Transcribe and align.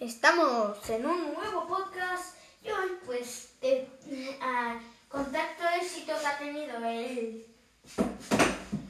Estamos 0.00 0.88
en 0.88 1.04
un 1.04 1.34
nuevo 1.34 1.68
podcast 1.68 2.34
y 2.64 2.70
hoy 2.70 2.88
pues 3.04 3.50
de, 3.60 3.86
a, 4.40 4.80
con 5.10 5.30
tanto 5.30 5.62
éxito 5.78 6.14
que 6.18 6.26
ha 6.26 6.38
tenido 6.38 6.78
el, 6.86 7.46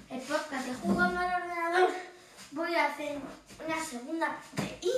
el 0.08 0.20
podcast 0.20 0.66
de 0.68 0.74
jugando 0.74 1.18
al 1.18 1.42
ordenador. 1.42 1.90
Voy 2.52 2.76
a 2.76 2.86
hacer 2.86 3.18
una 3.66 3.84
segunda 3.84 4.40
parte 4.54 4.78
y 4.82 4.92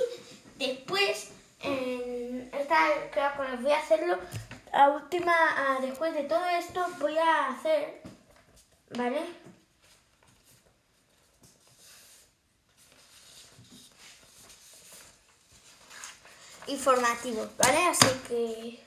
después 0.63 1.31
en 1.61 2.47
esta 2.53 2.77
creo 3.11 3.31
voy 3.59 3.71
a 3.71 3.79
hacerlo 3.79 4.19
la 4.71 4.89
última 4.89 5.33
ah, 5.33 5.79
después 5.81 6.13
de 6.13 6.25
todo 6.25 6.45
esto 6.45 6.85
voy 6.99 7.17
a 7.17 7.47
hacer 7.47 8.03
vale 8.95 9.42
informativos, 16.67 17.49
¿vale? 17.57 17.87
Así 17.87 18.07
que 18.27 18.83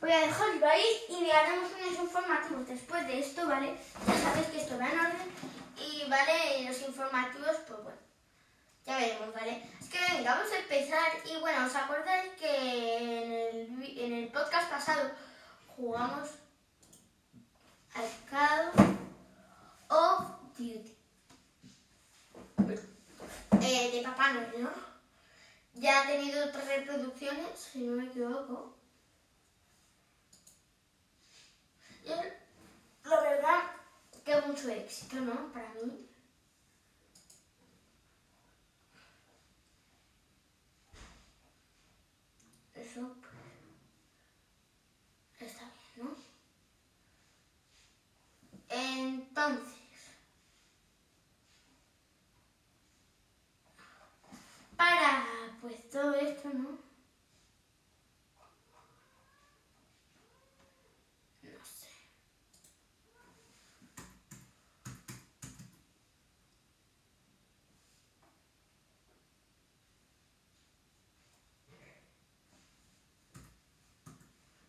voy 0.00 0.12
a 0.12 0.20
dejarlo 0.20 0.66
ahí 0.66 0.84
y 1.08 1.30
haremos 1.30 1.70
unos 1.72 2.04
informativos 2.04 2.68
después 2.68 3.06
de 3.06 3.20
esto, 3.20 3.46
¿vale? 3.46 3.76
Ya 4.06 4.18
sabéis 4.18 4.46
que 4.48 4.60
esto 4.60 4.78
va 4.78 4.88
en 4.88 4.98
orden 4.98 5.32
y, 5.78 6.08
¿vale? 6.08 6.64
Los 6.68 6.82
informativos, 6.82 7.56
pues 7.66 7.82
bueno, 7.82 7.98
ya 8.86 8.98
veremos, 8.98 9.34
¿vale? 9.34 9.62
Es 9.80 9.88
que 9.88 9.98
venga, 10.14 10.34
vamos 10.34 10.52
a 10.52 10.58
empezar 10.58 11.12
y 11.24 11.40
bueno, 11.40 11.66
¿os 11.66 11.74
acordáis 11.74 12.32
que 12.38 12.96
en 12.98 13.82
el, 13.82 13.98
en 13.98 14.12
el 14.14 14.28
podcast 14.28 14.70
pasado 14.70 15.10
jugamos 15.76 16.28
al 17.94 18.10
Call 18.30 18.70
of 19.88 20.24
Duty? 20.56 20.96
Eh, 23.62 23.90
de 23.92 24.02
Papá 24.02 24.32
Noel, 24.32 24.62
¿no? 24.62 24.89
Ya 25.80 26.02
ha 26.02 26.06
tenido 26.06 26.44
otras 26.44 26.66
reproducciones, 26.66 27.58
si 27.58 27.78
no 27.78 27.96
me 27.96 28.04
equivoco. 28.04 28.76
Y 32.04 32.10
la 33.08 33.20
verdad 33.22 33.62
que 34.22 34.40
mucho 34.42 34.68
éxito, 34.68 35.16
¿no? 35.16 35.50
Para 35.54 35.70
mí. 35.70 36.06
Eso 42.74 43.16
pues, 45.38 45.50
está 45.50 45.64
bien, 45.96 46.08
¿no? 46.08 46.16
Entonces. 48.68 49.79
Para 54.80 55.26
pues 55.60 55.90
todo 55.90 56.14
esto, 56.14 56.48
¿no? 56.48 56.70
No 61.42 61.64
sé. 61.66 61.90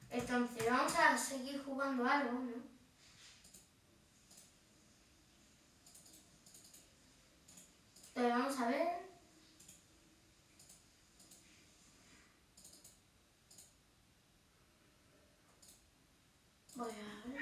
Entonces 0.10 0.66
vamos 0.70 0.94
a 0.98 1.18
seguir 1.18 1.64
jugando 1.64 2.06
algo, 2.06 2.34
¿no? 2.34 2.52
Entonces 8.14 8.34
vamos 8.34 8.60
a 8.60 8.68
ver. 8.68 9.02
Voy 16.74 16.90
a 16.90 16.94
ver. 17.28 17.42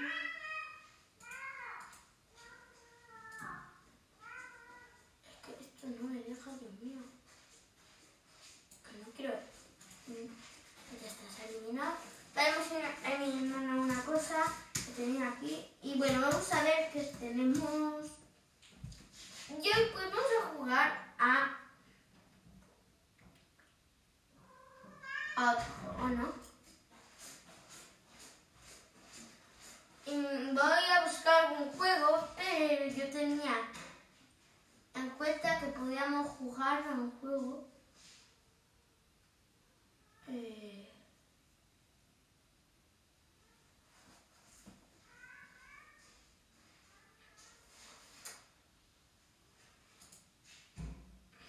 Es 5.24 5.38
que 5.46 5.52
esto 5.64 5.88
no 5.88 6.10
me 6.10 6.20
deja, 6.20 6.52
Dios 6.60 6.74
mío. 6.82 7.04
Que 8.84 8.98
no 8.98 9.06
quiero 9.16 9.32
ver. 9.34 9.44
Mm, 10.08 10.28
Ya 11.02 11.08
está, 11.08 11.24
se 11.34 11.42
ha 11.42 11.46
eliminado. 11.48 11.94
Tenemos 12.34 12.68
en 13.06 13.20
mi 13.22 13.50
hermana 13.50 13.82
una 13.82 14.04
cosa 14.04 14.44
que 14.74 14.92
tenía 14.92 15.30
aquí. 15.30 15.72
Y 15.84 15.98
bueno, 15.98 16.20
vamos 16.20 16.52
a 16.52 16.64
ver 16.64 16.92
que 16.92 17.02
tenemos. 17.20 18.08
Y 19.50 19.68
hoy 19.70 19.90
pues 19.94 20.06
vamos 20.12 20.32
a 20.42 20.48
jugar 20.48 21.16
a. 21.18 21.56
a 25.40 25.52
otro 25.54 25.66
juego, 25.96 26.10
¿no? 26.10 26.34
Mm, 30.12 30.54
Voy 30.54 30.86
a 30.98 31.06
buscar 31.06 31.46
algún 31.46 31.72
juego, 31.72 32.28
pero 32.36 32.88
yo 32.88 33.10
tenía 33.10 33.56
en 34.96 35.10
cuenta 35.12 35.60
que 35.62 35.68
podíamos 35.68 36.28
jugar 36.32 36.84
a 36.88 36.92
un 36.92 37.12
juego. 37.22 37.68
Eh, 40.28 40.92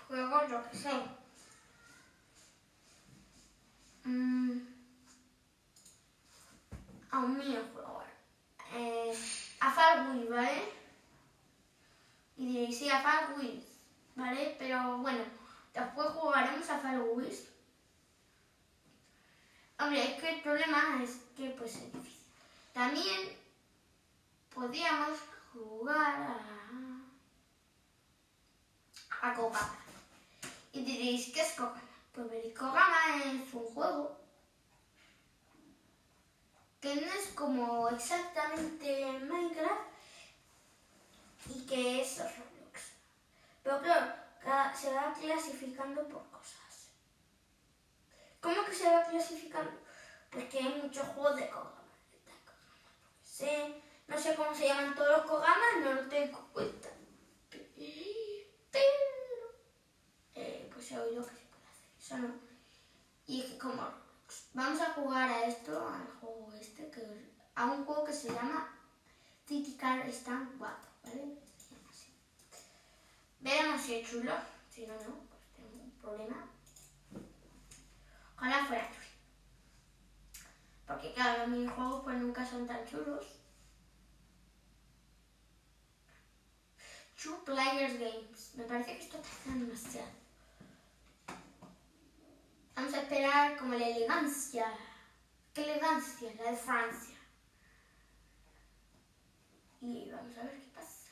juego, 0.06 0.48
yo 0.48 0.70
que 0.70 0.76
sé. 0.76 0.90
Mm, 4.04 4.60
eh, 8.72 9.18
a 9.60 9.70
Far 9.70 10.06
¿vale? 10.28 10.72
Y 12.36 12.46
diréis, 12.46 12.78
sí, 12.78 12.90
a 12.90 13.00
Far 13.00 13.34
¿vale? 14.14 14.56
Pero 14.58 14.98
bueno, 14.98 15.24
después 15.74 16.08
jugaremos 16.08 16.68
a 16.68 16.78
Far 16.78 17.00
Wheel. 17.00 17.48
Hombre, 19.78 20.04
es 20.04 20.20
que 20.20 20.34
el 20.34 20.42
problema 20.42 21.02
es 21.02 21.20
que 21.36 21.50
pues 21.50 21.76
es 21.76 21.92
difícil. 21.92 22.20
También 22.74 23.36
podríamos 24.54 25.18
jugar 25.52 26.36
a, 29.22 29.28
a 29.28 29.34
Kogama. 29.34 29.78
Y 30.72 30.84
diréis, 30.84 31.32
¿qué 31.32 31.40
es 31.40 31.54
Kogama? 31.54 31.80
Pues 32.12 32.58
Kogama 32.58 33.16
es 33.24 33.54
un 33.54 33.64
juego 33.74 34.20
que 36.80 36.94
no 36.94 37.12
es 37.12 37.28
como 37.34 37.88
exactamente 37.90 39.18
Minecraft 39.20 39.90
y 41.54 41.66
que 41.66 42.00
es 42.00 42.18
Roblox. 42.18 42.80
Pero 43.62 43.80
claro, 43.80 44.76
se 44.76 44.92
va 44.92 45.12
clasificando 45.12 46.08
por 46.08 46.28
cosas. 46.30 46.88
¿Cómo 48.40 48.64
que 48.64 48.74
se 48.74 48.90
va 48.90 49.04
clasificando? 49.04 49.72
Pues 50.30 50.48
que 50.48 50.58
hay 50.58 50.80
muchos 50.82 51.06
juegos 51.08 51.36
de 51.36 51.50
Kogama. 51.50 51.82
Sé. 53.22 53.82
No 54.08 54.18
sé 54.18 54.34
cómo 54.34 54.52
se 54.54 54.66
llaman 54.66 54.94
todos 54.94 55.18
los 55.18 55.26
Kogamas, 55.26 55.80
no 55.82 55.92
lo 55.92 56.08
tengo 56.08 56.38
en 56.38 56.46
cuenta. 56.52 56.88
Pero, 57.50 58.84
eh, 60.34 60.70
pues 60.72 60.90
he 60.90 60.98
oído 60.98 61.24
que 61.24 61.30
se 61.30 61.44
puede 61.44 61.64
hacer 61.68 61.90
eso, 61.98 62.18
¿no? 62.18 62.34
Y 63.26 63.42
es 63.42 63.52
que 63.52 63.58
como 63.58 63.99
vamos 64.52 64.80
a 64.80 64.92
jugar 64.92 65.28
a 65.28 65.46
esto, 65.46 65.88
al 65.88 66.06
juego 66.20 66.52
este, 66.60 66.90
a 67.54 67.66
un 67.66 67.84
juego 67.84 68.04
que 68.04 68.12
se 68.12 68.32
llama 68.32 68.68
City 69.46 69.76
Car 69.76 70.08
Stand 70.08 70.58
4, 70.58 70.90
¿vale? 71.04 71.40
Si 73.80 73.94
es 73.94 74.08
chulo, 74.08 74.32
si 74.68 74.86
no, 74.86 74.94
no, 74.94 75.16
pues 75.28 75.42
tengo 75.56 75.82
un 75.82 75.90
problema. 75.92 76.46
Ojalá 78.36 78.64
fuera 78.66 78.88
chulo. 78.88 79.00
Porque 80.86 81.12
claro, 81.12 81.38
los 81.40 81.48
minijuegos 81.48 82.04
pues 82.04 82.16
nunca 82.18 82.46
son 82.46 82.66
tan 82.66 82.86
chulos. 82.86 83.26
Two 87.20 87.42
Players 87.44 87.98
Games. 87.98 88.54
Me 88.54 88.64
parece 88.64 88.96
que 88.96 89.02
esto 89.02 89.18
tarda 89.18 89.58
demasiado. 89.58 90.08
Vamos 92.80 92.94
a 92.94 93.02
esperar 93.02 93.58
como 93.58 93.74
la 93.74 93.88
elegancia. 93.88 94.72
¿Qué 95.52 95.64
elegancia? 95.64 96.32
La 96.38 96.50
de 96.50 96.56
Francia. 96.56 97.18
Y 99.82 100.10
vamos 100.10 100.34
a 100.38 100.44
ver 100.44 100.58
qué 100.58 100.68
pasa. 100.68 101.10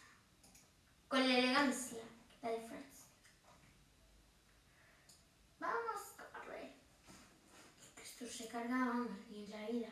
Con 1.09 1.29
la 1.29 1.38
elegancia, 1.38 2.03
la 2.41 2.50
de 2.53 2.61
Francia. 2.62 3.11
Vamos, 5.61 6.00
corre. 6.32 6.73
Que 7.94 8.03
Esto 8.03 8.26
se 8.26 8.49
carga, 8.49 8.70
vamos, 8.70 9.11
ni 9.29 9.44
en 9.44 9.50
la 9.50 9.69
vida. 9.69 9.91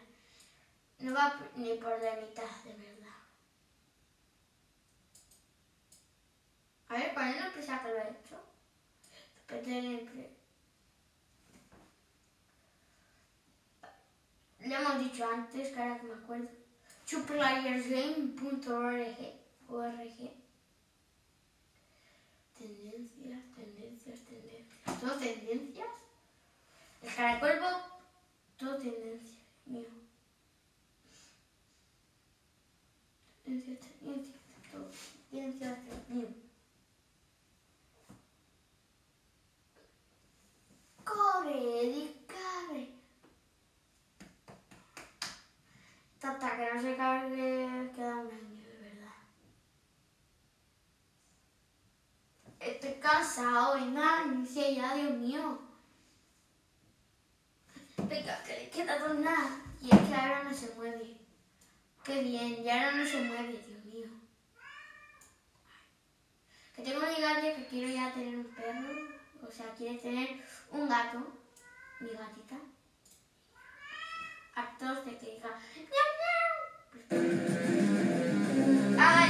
No 1.00 1.12
va 1.12 1.38
ni 1.56 1.75
por 1.75 2.02
la 2.02 2.17
mitad, 2.17 2.64
de 2.64 2.73
verdad. 2.73 3.17
A 6.88 6.94
ver, 6.94 7.12
¿cuál 7.12 7.28
es 7.28 7.37
la 7.37 7.46
empresa 7.49 7.82
que 7.82 7.88
lo 7.90 7.99
ha 7.99 8.08
hecho? 8.08 8.46
Le 14.66 14.74
hemos 14.74 14.98
dicho 14.98 15.24
antes, 15.24 15.68
que 15.68 15.80
ahora 15.80 16.00
que 16.00 16.08
me 16.08 16.14
acuerdo. 16.14 16.48
Twoplayersgame.org 17.08 19.16
org. 19.68 20.32
Tendencias, 22.58 23.42
tendencias, 23.54 24.18
tendencias. 24.24 25.00
¿Todo 25.00 25.16
tendencias? 25.18 25.86
El 27.00 27.14
caracolvo, 27.14 27.80
todo 28.56 28.76
tendencias. 28.76 29.38
Mío. 29.66 29.88
Tendencias, 33.44 33.78
tendencias, 33.78 34.40
todo. 34.72 34.90
Tendencias, 35.30 35.78
mío. 36.08 36.28
Corre, 41.04 41.82
Eddie, 41.82 42.16
corre. 42.26 42.95
Hasta 46.26 46.56
que 46.56 46.75
no 46.75 46.82
se 46.82 46.96
cargue, 46.96 47.93
queda 47.94 48.17
un 48.17 48.31
año, 48.32 48.67
de 48.67 48.78
verdad. 48.81 49.14
Estoy 52.58 52.94
cansado, 52.94 53.75
venga, 53.76 54.25
inicia 54.26 54.69
ya, 54.70 54.94
Dios 54.96 55.12
mío. 55.12 55.61
Venga, 57.96 58.43
que 58.43 58.58
le 58.58 58.70
queda 58.70 59.08
nada. 59.14 59.62
Y 59.81 59.94
es 59.94 60.00
que 60.00 60.14
ahora 60.14 60.43
no 60.43 60.52
se 60.52 60.75
mueve. 60.75 61.17
Qué 62.02 62.23
bien, 62.23 62.64
y 62.64 62.70
ahora 62.70 62.93
no 62.93 63.06
se 63.06 63.23
mueve, 63.23 63.62
Dios 63.64 63.84
mío. 63.84 64.08
Que 66.75 66.82
tengo 66.82 66.99
una 66.99 67.17
idea 67.17 67.40
que 67.40 67.67
quiero 67.69 67.88
ya 67.88 68.12
tener 68.12 68.37
un 68.37 68.52
perro. 68.52 69.17
O 69.46 69.50
sea, 69.52 69.73
quiere 69.75 69.99
tener 69.99 70.44
un 70.73 70.88
gato. 70.88 71.19
Mi 72.00 72.11
gatita. 72.11 72.56
Actos 74.56 75.05
de 75.05 75.19
que 75.19 75.32
diga 75.32 75.50
А, 77.10 77.16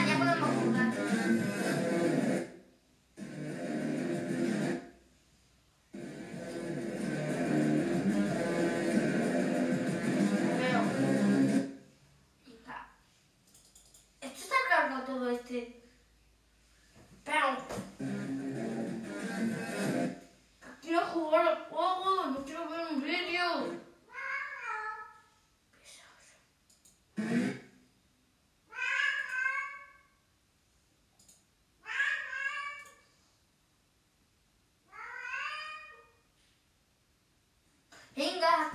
я 0.08 0.14
буду 0.19 0.31
махнуть. 0.40 0.86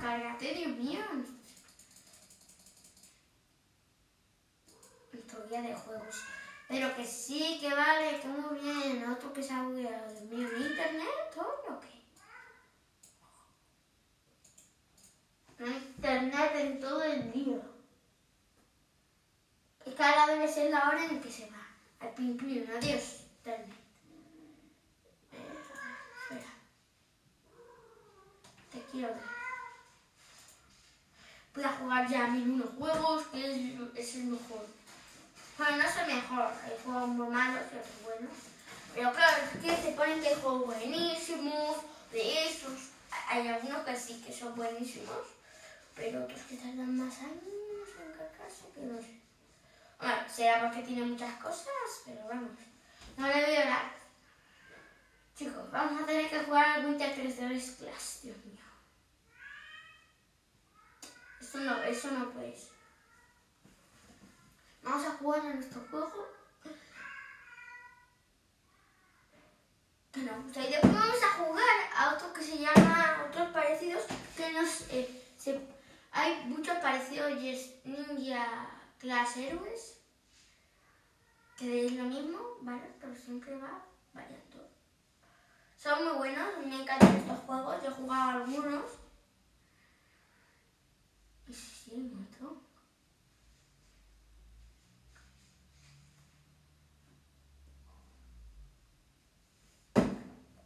Dios 0.02 0.76
mío. 0.78 1.00
Historia 5.12 5.62
de 5.62 5.74
juegos. 5.74 6.16
Pero 6.68 6.96
que 6.96 7.04
sí, 7.04 7.58
que 7.60 7.72
vale, 7.72 8.20
que 8.20 8.28
muy 8.28 8.58
bien. 8.58 9.10
Otro 9.10 9.32
que 9.32 9.42
se 9.42 9.52
ha 9.52 9.62
bugueado. 9.62 10.12
Dios 10.12 10.22
mío, 10.24 10.48
¿en 10.56 10.62
internet 10.62 11.08
todo 11.34 11.64
o 11.68 11.80
qué? 11.80 12.02
No 15.58 15.66
hay 15.66 15.76
internet 15.76 16.52
en 16.56 16.80
todo 16.80 17.04
el 17.04 17.32
día. 17.32 17.60
Que 19.84 20.02
ahora 20.02 20.26
debe 20.26 20.48
ser 20.48 20.70
la 20.70 20.88
hora 20.88 21.04
en 21.04 21.20
que 21.20 21.30
se 21.30 21.48
va. 21.50 21.66
Al 22.00 22.14
pim 22.14 22.36
adiós, 22.76 23.24
internet. 23.36 23.76
Eh, 25.30 25.38
Espera. 26.22 26.52
Te 28.72 28.82
quiero 28.90 29.08
ver. 29.08 29.31
Voy 31.54 31.64
a 31.64 31.68
jugar 31.68 32.08
ya 32.08 32.28
mil 32.28 32.50
unos 32.50 32.70
juegos, 32.78 33.26
que 33.26 33.44
es, 33.94 34.14
el 34.14 34.24
mejor. 34.24 34.66
Bueno, 35.58 35.76
no 35.76 35.82
es 35.82 35.96
el 35.96 36.06
mejor, 36.06 36.50
hay 36.64 36.76
juegos 36.82 37.08
muy 37.08 37.28
malos 37.28 37.62
y 37.72 37.76
otros 37.76 38.02
buenos. 38.04 38.36
Pero 38.94 39.12
claro, 39.12 39.42
es 39.44 39.60
que 39.60 39.82
se 39.82 39.92
ponen 39.92 40.20
que 40.20 40.28
hay 40.28 40.40
juegos 40.40 40.66
buenísimos, 40.66 41.76
de 42.10 42.48
esos. 42.48 42.90
Hay 43.28 43.48
algunos 43.48 43.84
que 43.84 43.96
sí 43.96 44.22
que 44.26 44.32
son 44.32 44.54
buenísimos, 44.54 45.26
pero 45.94 46.24
otros 46.24 46.40
que 46.42 46.56
tardan 46.56 46.96
más 46.96 47.18
años 47.18 47.42
en 47.44 48.12
cargarse, 48.12 48.64
que 48.74 48.80
no 48.80 48.98
sé. 48.98 49.20
Bueno, 49.98 50.22
será 50.34 50.60
porque 50.62 50.86
tiene 50.86 51.04
muchas 51.04 51.34
cosas, 51.40 51.66
pero 52.06 52.26
vamos. 52.28 52.50
No 53.16 53.26
le 53.28 53.44
voy 53.44 53.56
a 53.56 53.62
hablar. 53.62 53.92
Chicos, 55.36 55.70
vamos 55.70 56.02
a 56.02 56.06
tener 56.06 56.30
que 56.30 56.40
jugar 56.40 56.80
al 56.80 56.86
Winter 56.86 57.14
3 57.14 57.34
Class, 57.78 58.20
Dios 58.22 58.36
mío. 58.44 58.61
Eso 61.52 61.60
no, 61.64 61.82
eso 61.82 62.10
no 62.12 62.30
puede. 62.30 62.56
Vamos 64.82 65.06
a 65.06 65.10
jugar 65.10 65.40
a 65.40 65.52
nuestro 65.52 65.82
juego. 65.90 66.28
Que. 70.12 70.20
Y 70.20 70.70
después 70.70 70.94
vamos 70.94 71.22
a 71.22 71.32
jugar 71.34 71.76
a 71.94 72.14
otro 72.14 72.32
que 72.32 72.42
se 72.42 72.56
llama, 72.56 73.26
otros 73.28 73.50
parecidos, 73.50 74.04
que 74.34 74.50
nos... 74.54 74.80
eh, 74.92 75.22
hay 76.12 76.42
muchos 76.46 76.78
parecidos 76.78 77.32
y 77.32 77.50
es 77.50 77.84
Ninja 77.84 78.70
Class 78.98 79.36
Heroes, 79.36 80.00
que 81.58 81.84
es 81.84 81.92
lo 81.92 82.04
mismo, 82.04 82.38
¿vale? 82.62 82.94
Pero 82.98 83.14
siempre 83.14 83.58
va 83.58 83.84
variando. 84.14 84.70
Son 85.76 86.02
muy 86.02 86.14
buenos, 86.14 86.48
me 86.64 86.80
encantan 86.80 87.14
estos 87.14 87.40
juegos, 87.40 87.82
yo 87.82 87.90
he 87.90 87.92
jugado 87.92 88.30
algunos. 88.38 89.01
Un 91.52 92.10
montón. 92.14 92.62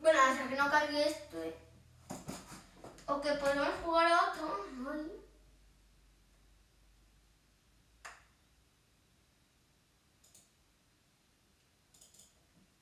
Bueno, 0.00 0.18
hasta 0.20 0.48
que 0.48 0.56
no 0.56 0.70
cargue 0.70 1.08
esto. 1.08 1.42
eh. 1.42 1.54
O 3.08 3.20
que 3.20 3.32
podemos 3.32 3.68
jugar 3.82 4.06
a 4.06 4.30
otro. 4.30 4.46
Ay. 4.92 5.10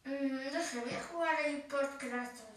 Mm, 0.07 0.53
no 0.53 0.63
sé, 0.63 0.81
voy 0.81 0.95
a 0.95 1.03
jugar 1.03 1.41
el 1.41 1.63
podcast. 1.63 2.54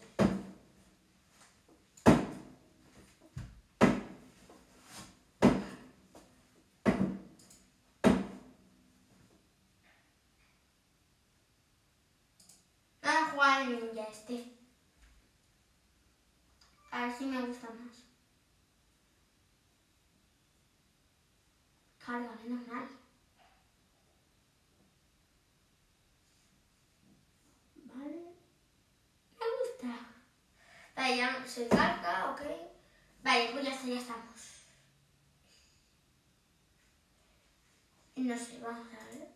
Vamos 13.58 13.74
a 13.74 13.76
jugar 13.76 13.84
el 13.84 13.96
ninja 13.96 14.12
este. 14.12 14.54
A 16.92 17.08
ver 17.08 17.18
si 17.18 17.26
me 17.26 17.42
gusta 17.42 17.70
más. 17.72 18.04
Carga, 21.98 22.36
menos 22.44 22.68
mal. 22.68 22.88
Vale. 27.86 28.36
Me 29.40 29.46
gusta. 29.60 30.08
Vale, 30.96 31.18
ya 31.18 31.48
se 31.48 31.68
carga, 31.68 32.32
ok. 32.32 32.42
Vale, 33.24 33.50
pues 33.54 33.66
ya 33.66 33.72
está, 33.72 33.88
ya 33.88 34.00
estamos. 34.00 34.42
No 38.18 38.38
sé, 38.38 38.60
vamos 38.60 38.88
a 38.94 39.06
ver. 39.06 39.28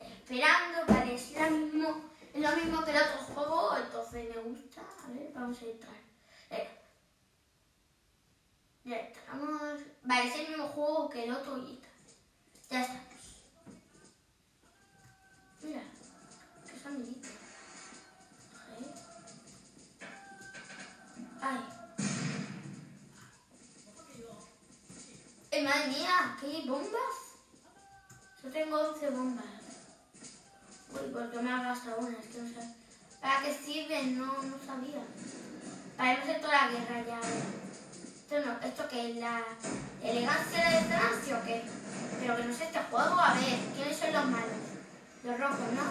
Esperando, 0.00 1.12
es 1.12 1.32
lo 1.38 1.50
mismo, 1.50 2.11
es 2.34 2.40
lo 2.40 2.56
mismo 2.56 2.84
que 2.84 2.90
el 2.92 3.02
otro 3.02 3.34
juego, 3.34 3.76
entonces 3.76 4.34
me 4.34 4.42
gusta. 4.42 4.80
A 5.04 5.08
ver, 5.10 5.32
vamos 5.34 5.60
a 5.60 5.64
entrar. 5.66 6.00
Venga. 6.50 6.70
Ya 8.84 8.98
entramos. 8.98 9.80
Vale, 10.02 10.28
es 10.28 10.36
el 10.36 10.48
mismo 10.48 10.68
juego 10.68 11.08
que 11.10 11.24
el 11.24 11.32
otro 11.32 11.58
y 11.58 11.74
está. 11.74 11.88
Ya 12.70 12.80
estamos. 12.82 13.02
Mira, 15.62 15.82
qué 16.66 16.78
sonidito. 16.78 17.28
Joder. 18.66 18.94
Ay. 21.42 21.60
Eh, 25.50 25.62
madre 25.62 25.88
mía, 25.88 26.36
¿qué 26.40 26.64
bombas? 26.66 27.36
Yo 28.42 28.50
tengo 28.50 28.78
11 28.78 29.10
bombas. 29.10 29.61
Uy, 30.94 31.10
¿por 31.12 31.30
qué 31.30 31.38
me 31.40 31.52
has 31.52 31.62
gastado 31.62 31.98
una? 31.98 32.18
Es 32.18 32.26
que 32.26 32.42
no 32.42 32.48
sé. 32.48 32.68
¿Para 33.20 33.42
qué 33.42 33.54
sirven? 33.54 34.18
No, 34.18 34.26
no 34.26 34.56
sabía. 34.66 35.02
Para 35.96 36.14
no 36.14 36.22
hacer 36.22 36.40
toda 36.40 36.52
la 36.52 36.68
guerra 36.68 37.04
ya. 37.06 37.20
Esto 37.20 38.34
no, 38.46 38.66
esto 38.66 38.88
que 38.88 39.10
es 39.10 39.16
la 39.16 39.42
elegancia 40.02 40.70
de 40.70 40.80
Francia 40.84 41.38
o 41.38 41.44
qué? 41.44 41.62
Pero 42.20 42.36
que 42.36 42.44
no 42.44 42.54
sé 42.54 42.64
este 42.64 42.78
juego, 42.90 43.20
a 43.20 43.34
ver, 43.34 43.58
¿quiénes 43.74 43.96
son 43.96 44.12
los 44.12 44.24
malos? 44.26 44.62
Los 45.24 45.40
rojos, 45.40 45.72
¿no? 45.74 45.82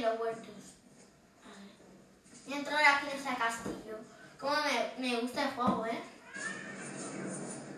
Los 0.00 0.18
huertos. 0.18 0.54
A 2.48 2.54
a 2.54 2.56
entrar 2.56 2.84
aquí 2.84 3.06
en 3.08 3.18
ese 3.18 3.36
castillo. 3.36 3.98
Cómo 4.38 4.54
me, 4.98 5.08
me 5.08 5.20
gusta 5.20 5.44
el 5.44 5.50
juego, 5.50 5.86
¿eh? 5.86 6.02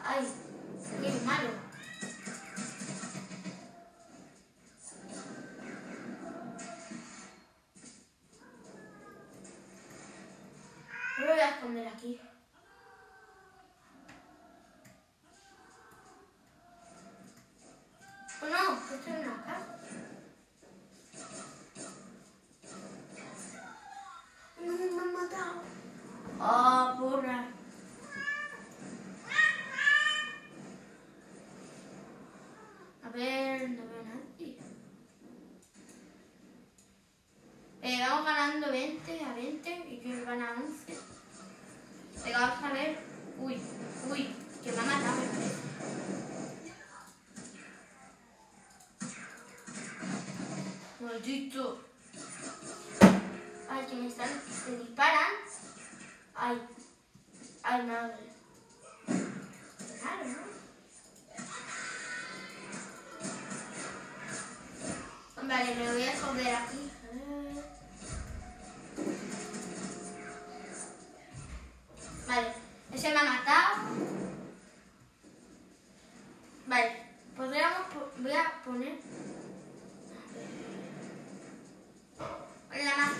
Ay, 0.04 0.28
qué 1.00 1.26
malo. 1.26 1.50
Lo 11.18 11.26
voy 11.26 11.40
a 11.40 11.50
esconder 11.50 11.88
aquí. 11.88 12.20
Maldito. 51.22 51.78
Ay, 53.70 53.86
que 53.86 53.94
me 53.94 54.08
están. 54.08 54.28
Me 54.68 54.76
disparan. 54.78 55.32
Ay. 56.34 56.62
Ay, 57.62 57.82
madre. 57.86 58.16
Claro, 60.00 60.24
¿no? 60.26 60.42
Vale, 65.48 65.74
me 65.76 65.92
voy 65.92 66.02
a 66.02 66.12
esconder 66.12 66.54
aquí. 66.56 66.90
Vale, 72.26 72.52
ese 72.92 73.10
me 73.12 73.18
ha 73.20 73.24
matado. 73.24 73.76
Vale, 76.66 77.06
podríamos. 77.36 77.86
po- 77.94 78.10
Voy 78.18 78.32
a 78.32 78.62
poner. 78.64 79.11
La 82.82 83.11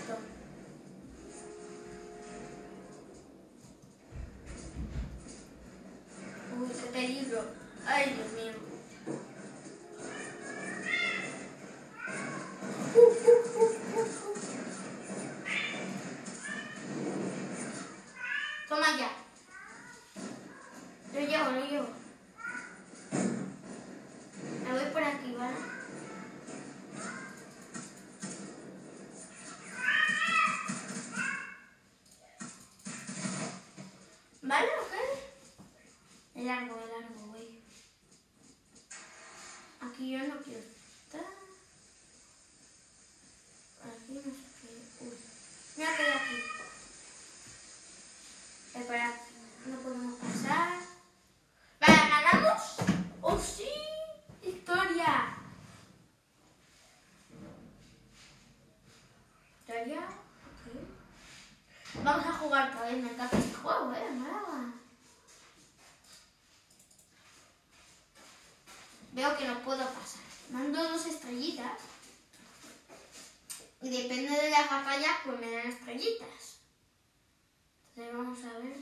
Entonces 77.95 78.13
vamos 78.13 78.39
a 78.45 78.59
ver. 78.59 78.77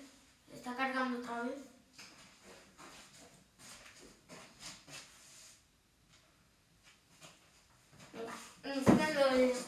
Está 0.53 0.75
cargando 0.75 1.19
otra 1.19 1.43
vez. 1.43 1.59
Buscando, 8.87 9.21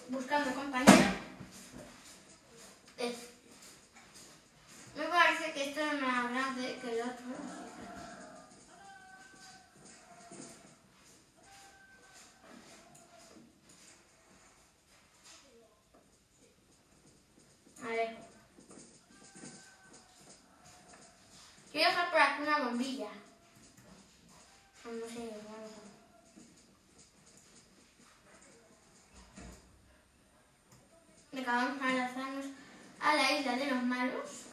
buscando 0.08 0.54
compañero. 0.54 1.12
Me 4.96 5.04
parece 5.04 5.52
que 5.52 5.70
esto 5.70 5.80
es 5.80 6.00
más 6.00 6.30
grande 6.30 6.78
que 6.80 6.92
el 6.92 7.00
otro. 7.00 7.71
A 17.84 17.88
ver. 17.88 18.16
Quiero 21.72 21.90
dejar 21.90 22.10
por 22.10 22.20
aquí 22.20 22.42
una 22.42 22.58
bombilla. 22.58 23.08
No 24.84 25.06
sé, 25.06 25.30
vamos 25.48 25.70
a 25.70 25.82
Venga, 31.32 31.52
vamos 31.52 31.82
a 31.82 31.92
lanzarnos 31.94 32.44
a 33.00 33.14
la 33.14 33.32
isla 33.32 33.56
de 33.56 33.66
los 33.66 33.82
malos. 33.84 34.46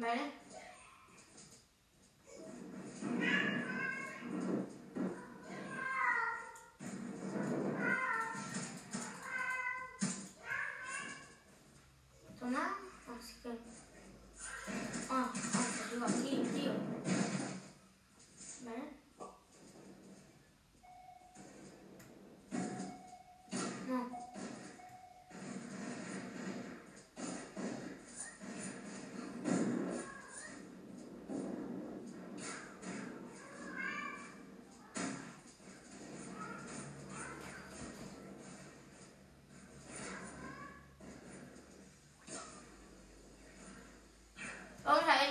Vale. 0.00 0.39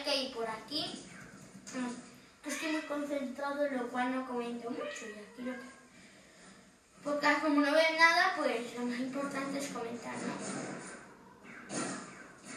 Y 0.07 0.33
por 0.33 0.47
aquí. 0.47 1.05
Mm, 1.73 2.47
estoy 2.47 2.71
muy 2.71 2.81
concentrado, 2.81 3.69
lo 3.69 3.89
cual 3.89 4.15
no 4.15 4.27
comento 4.27 4.69
mucho. 4.69 5.05
Y 5.05 5.19
aquí 5.19 5.41
lo 5.43 5.53
que... 5.53 5.79
Porque 7.03 7.27
como 7.41 7.61
no 7.61 7.71
ven 7.71 7.97
nada, 7.97 8.33
pues 8.37 8.75
lo 8.75 8.85
más 8.85 8.99
importante 8.99 9.59
es 9.59 9.67
comentar. 9.67 10.13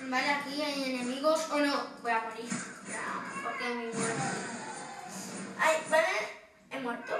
Vale, 0.09 0.31
aquí 0.31 0.63
hay 0.63 0.95
enemigos. 0.95 1.49
O 1.51 1.59
no, 1.61 1.87
voy 2.03 2.11
a 2.11 2.21
morir. 2.21 2.51
Porque 3.43 3.69
me 3.69 3.85
muerto. 3.87 4.23
Ay, 5.59 5.77
vale, 5.89 6.09
he 6.71 6.81
muerto, 6.81 7.15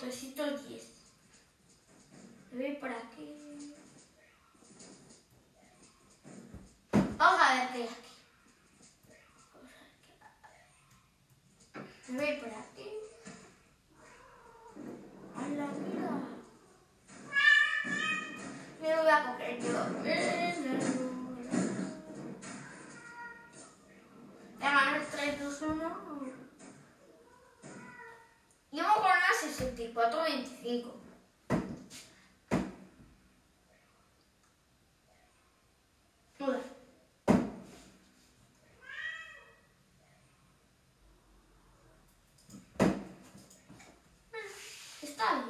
310. 0.00 0.82
Me 2.52 2.68
voy 2.68 2.76
por 2.76 2.90
aquí. 2.90 3.34
Vamos 7.18 7.40
a 7.40 7.54
ver 7.54 7.68
qué 7.68 7.78
hay 7.78 7.84
aquí. 7.84 8.14
Vamos 9.54 9.70
a 9.70 9.80
ver 9.82 9.92
qué 10.00 10.12
hay. 12.08 12.16
Me 12.16 12.24
voy 12.24 12.40
64, 30.70 30.70
25. 30.70 31.00
Hola. 36.38 36.60
Está. 45.02 45.49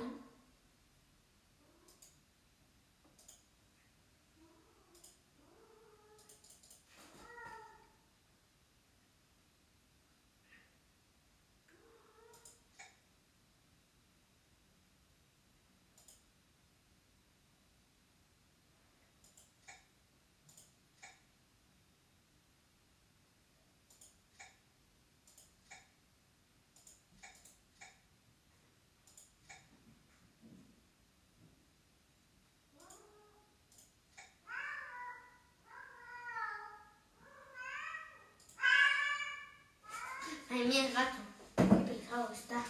Ay, 40.52 40.64
mira 40.66 40.84
el 40.84 40.92
gato. 40.92 41.18
Qué 41.56 41.62
pesado 41.62 42.32
está. 42.32 42.64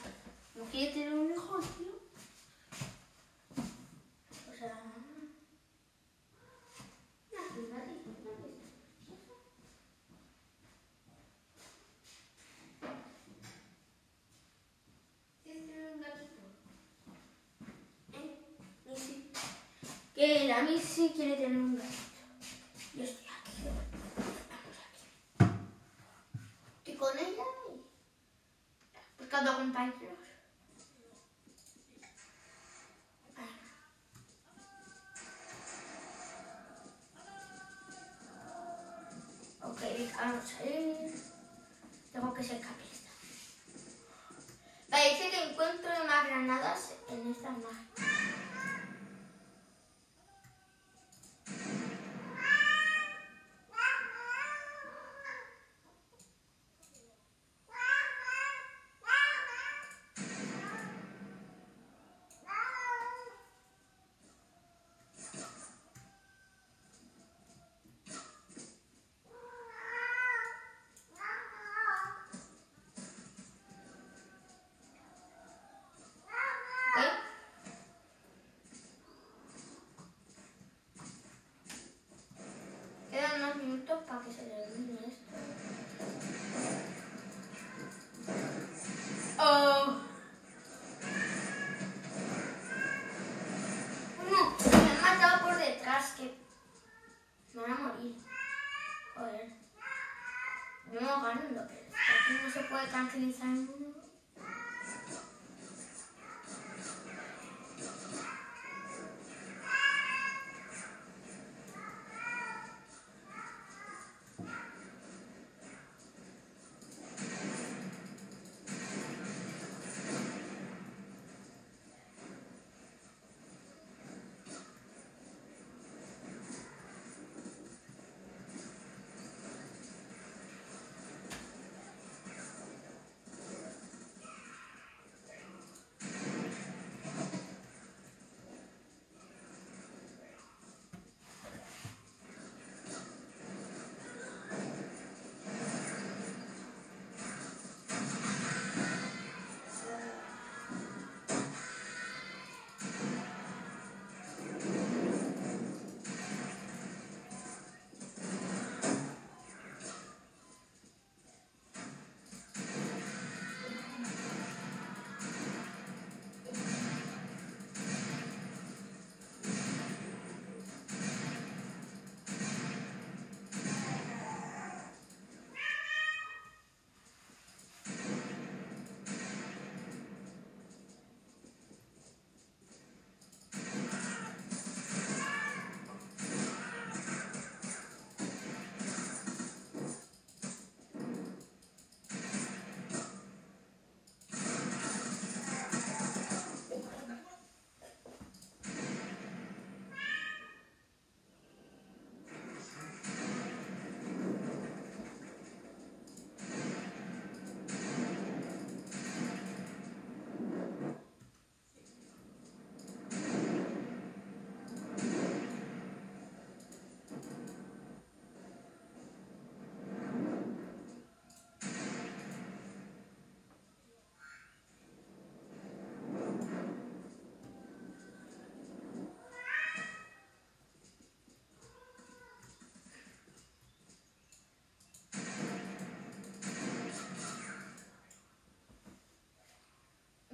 ¿No 0.54 0.64
quiere 0.64 0.92
tener 0.92 1.14
un 1.14 1.30
hijo, 1.30 1.58
tío? 1.78 1.98
O 4.50 4.54
sea... 4.54 4.82
¿Eh? 18.12 18.36
Que 20.14 20.48
la 20.48 20.62
Missy 20.64 21.12
quiere 21.16 21.36
tener 21.36 21.56
un 21.56 21.76
gatito. 21.76 21.96
Yo 22.94 23.04
estoy 23.04 23.26
aquí. 23.26 23.52
Vamos 23.64 23.84
aquí. 24.84 25.06
Estoy 26.78 26.94
con 26.96 27.18
ella 27.18 27.44
y 29.19 29.19
buscando 29.30 29.56
compañeros. 29.58 30.18
Ok, 39.62 39.80
vamos 40.16 40.52
a 40.58 40.66
ir. 40.66 41.14
Tengo 42.12 42.34
que 42.34 42.42
ser 42.42 42.60
capista. 42.60 43.10
Parece 44.90 45.30
que 45.30 45.50
encuentro 45.50 45.90
más 46.08 46.26
granadas 46.26 46.94
en 47.08 47.30
esta 47.30 47.50
más. 47.50 48.19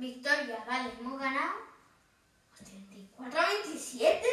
Victoria, 0.07 0.65
vale, 0.65 0.93
hemos 1.01 1.19
ganado. 1.19 1.67
34 2.65 3.41
a 3.41 3.47
27. 3.49 4.29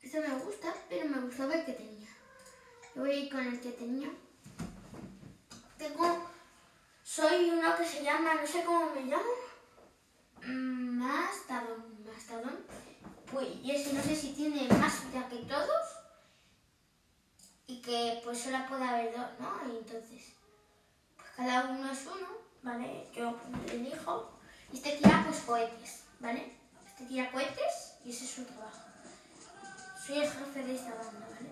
Esto 0.00 0.20
me 0.22 0.38
gusta, 0.38 0.74
pero 0.88 1.06
me 1.06 1.20
gustaba 1.20 1.54
el 1.54 1.66
que 1.66 1.72
tenía. 1.74 2.08
Yo 2.94 3.02
voy 3.02 3.10
a 3.10 3.14
ir 3.14 3.30
con 3.30 3.46
el 3.46 3.60
que 3.60 3.72
tenía. 3.72 4.10
Tengo... 5.78 6.28
Soy 7.18 7.50
uno 7.50 7.76
que 7.76 7.84
se 7.84 8.04
llama, 8.04 8.34
no 8.34 8.46
sé 8.46 8.62
cómo 8.62 8.94
me 8.94 9.00
llamo. 9.00 9.24
Mastadón. 10.46 12.04
Mastadón. 12.06 12.64
Pues, 13.32 13.48
y 13.60 13.72
ese 13.72 13.92
no 13.92 14.00
sé 14.00 14.14
si 14.14 14.34
tiene 14.34 14.68
más 14.68 15.04
vida 15.10 15.28
que 15.28 15.38
todos. 15.38 15.86
Y 17.66 17.82
que 17.82 18.20
pues 18.22 18.40
solo 18.40 18.58
puede 18.68 18.84
haber 18.84 19.16
dos, 19.16 19.26
¿no? 19.40 19.50
Y 19.66 19.78
entonces, 19.78 20.36
pues 21.16 21.28
cada 21.36 21.68
uno 21.70 21.90
es 21.90 22.06
uno, 22.06 22.28
¿vale? 22.62 23.08
Yo 23.12 23.36
pues, 23.36 23.72
elijo. 23.72 24.38
Y 24.72 24.76
este 24.76 24.98
tira 24.98 25.24
pues 25.26 25.40
cohetes, 25.40 26.04
¿vale? 26.20 26.56
Este 26.86 27.04
tira 27.06 27.32
cohetes 27.32 27.94
y 28.04 28.10
ese 28.10 28.26
es 28.26 28.30
su 28.30 28.44
trabajo. 28.44 28.78
Soy 30.06 30.18
el 30.18 30.30
jefe 30.30 30.62
de 30.62 30.74
esta 30.76 30.94
banda, 30.94 31.28
¿vale? 31.32 31.50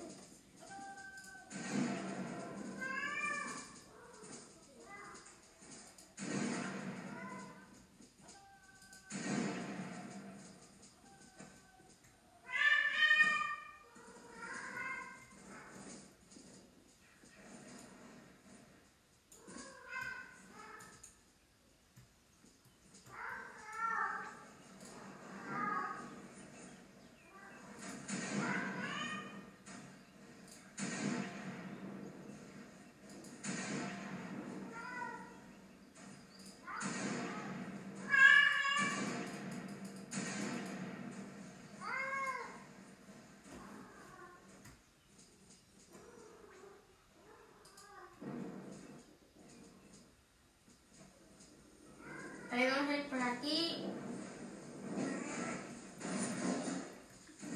Ir 52.89 53.03
por 53.11 53.21
aquí. 53.21 53.85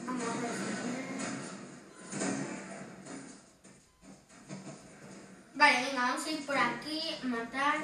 Vamos 0.04 0.24
a 0.24 0.34
ver. 0.40 0.50
Vale, 5.54 5.84
venga, 5.86 6.02
vamos 6.02 6.26
a 6.26 6.30
ir 6.30 6.46
por 6.46 6.56
aquí 6.58 7.00
matar. 7.22 7.78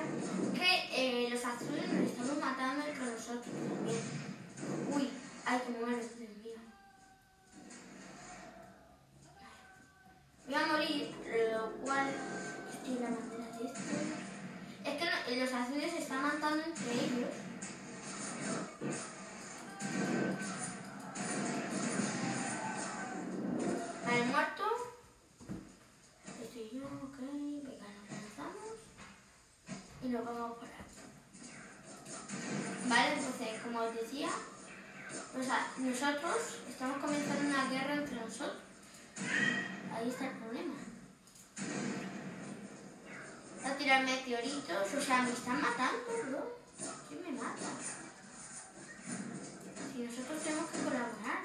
O 44.26 45.00
sea, 45.00 45.22
me 45.22 45.30
están 45.30 45.62
matando, 45.62 46.02
bro. 46.28 46.56
¿Quién 47.08 47.22
me 47.22 47.40
mata? 47.40 47.60
Si 49.92 50.02
nosotros 50.02 50.42
tenemos 50.42 50.68
que 50.68 50.78
colaborar. 50.78 51.42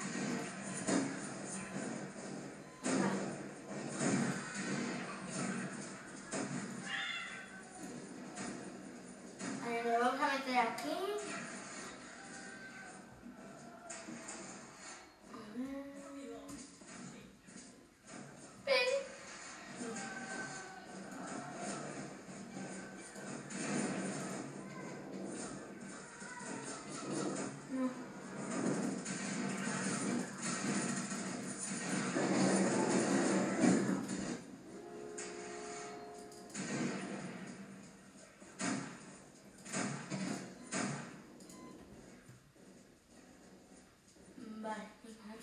Vale, 9.60 9.82
lo 9.84 10.00
vamos 10.00 10.20
a 10.20 10.34
meter 10.34 10.58
aquí. 10.58 11.41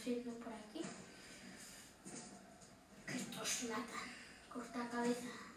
Por 0.06 0.54
aquí. 0.54 0.82
Que 3.06 3.18
estos 3.18 3.64
matan. 3.70 4.08
Corta 4.52 4.90
cabeza. 4.90 5.49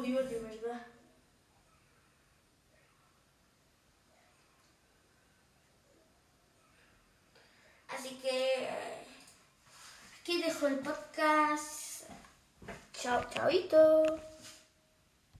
Dios, 0.00 0.28
de 0.28 0.40
verdad. 0.40 0.86
Así 7.88 8.10
que 8.22 8.64
eh, 8.64 9.04
aquí 10.20 10.42
dejo 10.42 10.66
el 10.68 10.78
podcast. 10.78 12.04
Chao, 12.92 13.24
chaito. 13.30 14.29